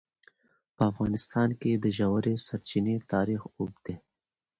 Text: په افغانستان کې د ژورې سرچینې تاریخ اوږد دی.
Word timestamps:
په 0.75 0.83
افغانستان 0.91 1.49
کې 1.59 1.71
د 1.83 1.85
ژورې 1.97 2.33
سرچینې 2.47 2.95
تاریخ 3.13 3.41
اوږد 3.55 3.77
دی. 3.85 3.95